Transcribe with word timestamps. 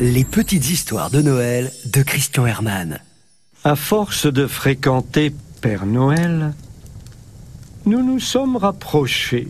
Les 0.00 0.24
petites 0.24 0.70
histoires 0.70 1.10
de 1.10 1.20
Noël 1.20 1.72
de 1.86 2.02
Christian 2.02 2.46
Hermann. 2.46 3.00
À 3.64 3.74
force 3.74 4.26
de 4.26 4.46
fréquenter 4.46 5.32
Père 5.60 5.86
Noël, 5.86 6.52
nous 7.86 8.04
nous 8.04 8.20
sommes 8.20 8.56
rapprochés. 8.56 9.48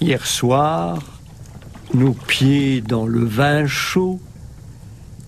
Hier 0.00 0.26
soir, 0.26 0.98
nos 1.94 2.12
pieds 2.12 2.80
dans 2.80 3.06
le 3.06 3.24
vin 3.24 3.66
chaud, 3.66 4.20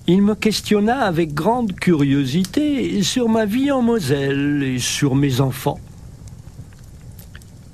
il 0.07 0.23
me 0.23 0.35
questionna 0.35 1.05
avec 1.05 1.33
grande 1.33 1.75
curiosité 1.75 3.03
sur 3.03 3.29
ma 3.29 3.47
vie 3.47 3.71
en 3.71 3.83
Moselle 3.83 4.63
et 4.63 4.79
sur 4.79 5.15
mes 5.15 5.41
enfants. 5.41 5.81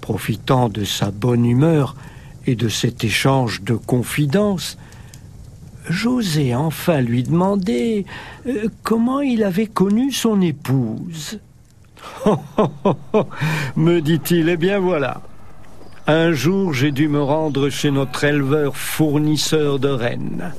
Profitant 0.01 0.69
de 0.69 0.85
sa 0.85 1.11
bonne 1.11 1.45
humeur 1.45 1.97
et 2.47 2.55
de 2.55 2.69
cet 2.69 3.05
échange 3.05 3.63
de 3.63 3.75
confidences, 3.75 4.79
j'osais 5.89 6.55
enfin 6.55 7.01
lui 7.01 7.23
demander 7.23 8.07
euh, 8.47 8.69
comment 8.83 9.21
il 9.21 9.45
avait 9.45 9.67
connu 9.67 10.13
son 10.13 10.41
épouse. 10.41 11.41
me 13.77 14.01
dit-il, 14.01 14.49
eh 14.49 14.57
bien 14.57 14.79
voilà. 14.79 15.21
Un 16.07 16.33
jour, 16.33 16.73
j'ai 16.73 16.91
dû 16.91 17.09
me 17.09 17.23
rendre 17.23 17.69
chez 17.69 17.91
notre 17.91 18.25
éleveur 18.25 18.77
fournisseur 18.77 19.79
de 19.79 19.89
rennes. 19.89 20.53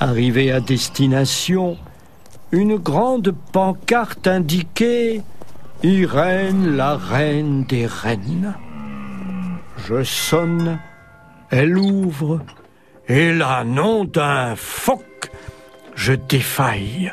Arrivé 0.00 0.50
à 0.50 0.60
destination, 0.60 1.76
une 2.52 2.76
grande 2.76 3.34
pancarte 3.52 4.26
indiquait 4.26 5.22
Irène, 5.82 6.76
la 6.76 6.96
reine 6.96 7.64
des 7.64 7.86
rennes. 7.86 8.54
Je 9.76 10.02
sonne, 10.02 10.78
elle 11.50 11.78
ouvre, 11.78 12.40
et 13.08 13.32
là, 13.32 13.62
nom 13.64 14.04
d'un 14.04 14.56
phoque, 14.56 15.30
je 15.94 16.12
défaille. 16.12 17.12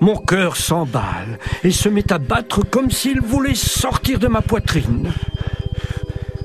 Mon 0.00 0.16
cœur 0.16 0.56
s'emballe 0.56 1.38
et 1.62 1.70
se 1.70 1.88
met 1.88 2.12
à 2.12 2.18
battre 2.18 2.62
comme 2.68 2.90
s'il 2.90 3.20
voulait 3.20 3.54
sortir 3.54 4.18
de 4.18 4.26
ma 4.26 4.42
poitrine. 4.42 5.12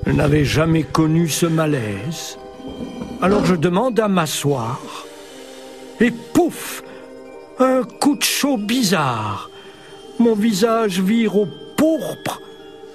Je 0.05 0.11
n'avais 0.11 0.45
jamais 0.45 0.83
connu 0.83 1.27
ce 1.27 1.45
malaise. 1.45 2.37
Alors 3.21 3.45
je 3.45 3.55
demande 3.55 3.99
à 3.99 4.07
m'asseoir. 4.07 4.79
Et 5.99 6.11
pouf 6.11 6.83
Un 7.59 7.83
coup 7.83 8.15
de 8.15 8.23
chaud 8.23 8.57
bizarre. 8.57 9.49
Mon 10.19 10.35
visage 10.35 11.01
vire 11.01 11.35
au 11.35 11.47
pourpre 11.75 12.39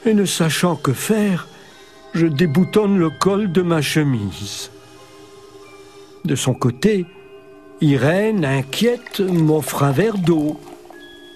et 0.07 0.15
ne 0.15 0.25
sachant 0.25 0.77
que 0.77 0.93
faire, 0.93 1.49
je 2.15 2.27
déboutonne 2.27 2.99
le 2.99 3.11
col 3.11 3.51
de 3.51 3.63
ma 3.63 3.83
chemise. 3.83 4.71
De 6.25 6.35
son 6.35 6.55
côté, 6.55 7.05
Irène, 7.83 8.45
inquiète, 8.47 9.21
m'offre 9.21 9.83
un 9.83 9.93
verre 9.93 10.17
d'eau, 10.17 10.59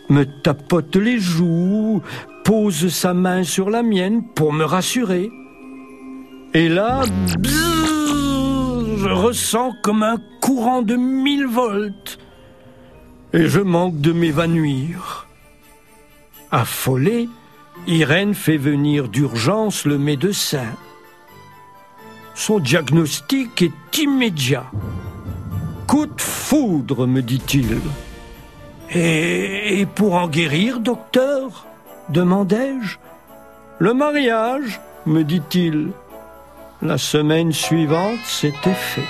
me 0.08 0.24
tapote 0.24 0.96
les 0.96 1.18
joues, 1.18 2.00
pose 2.42 2.88
sa 2.88 3.12
main 3.12 3.44
sur 3.44 3.68
la 3.68 3.82
mienne 3.82 4.22
pour 4.34 4.54
me 4.54 4.64
rassurer. 4.64 5.30
Et 6.54 6.70
là, 6.70 7.02
je 7.42 9.08
ressens 9.10 9.74
comme 9.82 10.02
un 10.02 10.16
courant 10.40 10.80
de 10.80 10.96
mille 10.96 11.46
volts. 11.46 12.18
Et 13.34 13.46
je 13.46 13.60
manque 13.60 14.00
de 14.00 14.12
m'évanouir. 14.12 15.26
Affolée, 16.50 17.28
Irène 17.86 18.32
fait 18.32 18.56
venir 18.56 19.08
d'urgence 19.08 19.84
le 19.84 19.98
médecin. 19.98 20.64
Son 22.38 22.60
diagnostic 22.60 23.62
est 23.62 23.98
immédiat. 23.98 24.70
Coup 25.88 26.06
de 26.06 26.20
foudre, 26.20 27.04
me 27.08 27.20
dit-il. 27.20 27.80
Et, 28.94 29.84
pour 29.96 30.14
en 30.14 30.28
guérir, 30.28 30.78
docteur 30.78 31.66
demandai-je. 32.10 32.98
Le 33.80 33.92
mariage, 33.92 34.80
me 35.04 35.24
dit-il. 35.24 35.90
La 36.80 36.96
semaine 36.96 37.50
suivante, 37.50 38.20
c'était 38.24 38.72
fait. 38.72 39.02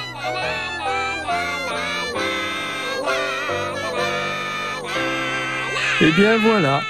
Eh 6.00 6.10
bien 6.12 6.38
voilà, 6.38 6.80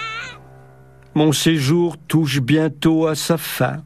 mon 1.17 1.33
séjour 1.33 1.97
touche 2.07 2.41
bientôt 2.41 3.09
à 3.09 3.17
sa 3.17 3.37
fin. 3.37 3.79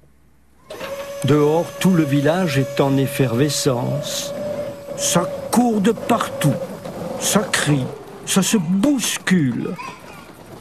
Dehors, 1.25 1.67
tout 1.79 1.95
le 1.95 2.03
village 2.03 2.59
est 2.59 2.81
en 2.81 2.97
effervescence. 2.97 4.35
Ça 4.97 5.31
court 5.53 5.81
de 5.81 5.93
partout, 5.93 6.55
ça 7.21 7.41
crie, 7.41 7.85
ça 8.27 8.43
se 8.43 8.57
bouscule. 8.57 9.71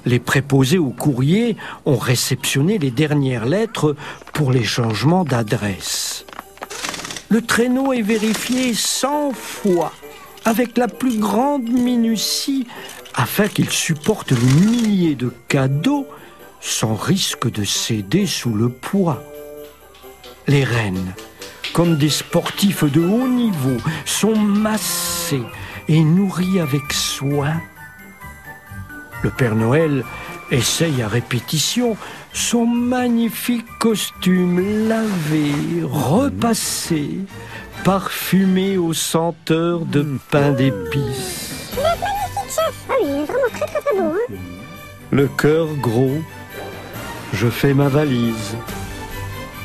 Les 0.05 0.19
préposés 0.19 0.77
au 0.77 0.89
courrier 0.89 1.57
ont 1.85 1.97
réceptionné 1.97 2.77
les 2.77 2.91
dernières 2.91 3.45
lettres 3.45 3.95
pour 4.33 4.51
les 4.51 4.63
changements 4.63 5.23
d'adresse. 5.23 6.25
Le 7.29 7.41
traîneau 7.41 7.93
est 7.93 8.01
vérifié 8.01 8.75
cent 8.75 9.31
fois, 9.31 9.91
avec 10.45 10.77
la 10.77 10.87
plus 10.87 11.17
grande 11.17 11.69
minutie, 11.69 12.67
afin 13.15 13.47
qu'il 13.47 13.69
supporte 13.69 14.31
les 14.31 14.65
milliers 14.69 15.15
de 15.15 15.33
cadeaux 15.47 16.07
sans 16.59 16.93
risque 16.93 17.51
de 17.51 17.63
céder 17.63 18.27
sous 18.27 18.53
le 18.53 18.69
poids. 18.69 19.23
Les 20.47 20.63
reines, 20.63 21.13
comme 21.73 21.97
des 21.97 22.09
sportifs 22.09 22.83
de 22.83 23.01
haut 23.01 23.27
niveau, 23.27 23.77
sont 24.05 24.35
massés 24.35 25.43
et 25.87 26.03
nourris 26.03 26.59
avec 26.59 26.91
soin. 26.91 27.61
Le 29.23 29.29
Père 29.29 29.55
Noël 29.55 30.03
essaye 30.49 31.01
à 31.01 31.07
répétition 31.07 31.95
son 32.33 32.65
magnifique 32.65 33.67
costume 33.79 34.87
lavé, 34.87 35.53
repassé, 35.83 37.19
parfumé 37.83 38.77
aux 38.77 38.93
senteurs 38.93 39.85
de 39.85 40.17
pain 40.29 40.51
d'épices. 40.51 41.71
Ah 41.77 41.95
oui, 42.89 42.95
il 43.03 43.09
est 43.09 43.25
vraiment 43.25 43.49
très 43.53 43.65
très 43.67 43.81
très 43.81 43.95
beau. 43.95 44.13
Hein 44.13 44.35
Le 45.11 45.27
cœur 45.27 45.67
gros, 45.75 46.21
je 47.33 47.47
fais 47.47 47.73
ma 47.73 47.87
valise. 47.87 48.55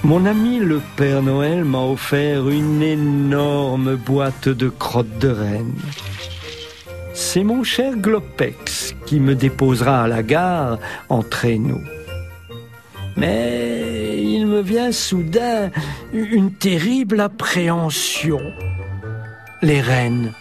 Mon 0.06 0.24
ami 0.24 0.60
le 0.60 0.80
Père 0.94 1.20
Noël 1.20 1.64
m'a 1.64 1.80
offert 1.80 2.48
une 2.48 2.80
énorme 2.80 3.96
boîte 3.96 4.48
de 4.48 4.68
crottes 4.68 5.18
de 5.18 5.30
reine. 5.30 5.74
C'est 7.12 7.42
mon 7.42 7.64
cher 7.64 7.96
Glopex 7.96 8.94
qui 9.04 9.18
me 9.18 9.34
déposera 9.34 10.04
à 10.04 10.06
la 10.06 10.22
gare 10.22 10.78
en 11.08 11.24
traîneau. 11.24 11.80
Mais 13.16 14.22
il 14.22 14.46
me 14.46 14.62
vient 14.62 14.92
soudain 14.92 15.72
une 16.12 16.52
terrible 16.52 17.20
appréhension. 17.20 18.40
Les 19.60 19.80
rennes, 19.80 20.34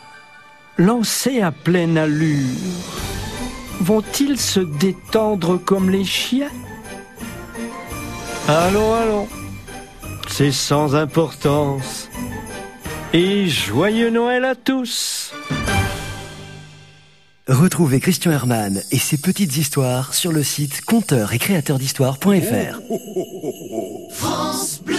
lancées 0.78 1.42
à 1.42 1.52
pleine 1.52 1.98
allure, 1.98 2.46
vont-ils 3.82 4.40
se 4.40 4.60
détendre 4.60 5.58
comme 5.58 5.90
les 5.90 6.06
chiens? 6.06 6.52
Allons, 8.48 8.94
allons, 8.94 9.28
c'est 10.38 10.52
sans 10.52 10.96
importance. 10.96 12.10
Et 13.14 13.48
joyeux 13.48 14.10
Noël 14.10 14.44
à 14.44 14.54
tous 14.54 15.34
Retrouvez 17.48 18.02
Christian 18.02 18.32
Hermann 18.32 18.82
et 18.92 18.98
ses 18.98 19.18
petites 19.18 19.56
histoires 19.56 20.14
sur 20.14 20.34
le 20.34 20.44
site 20.44 20.82
conteur 20.82 21.32
et 21.32 21.40
créateur 21.40 21.80
d'histoire.fr. 21.80 22.82
France 24.12 24.82
Bleu. 24.84 24.98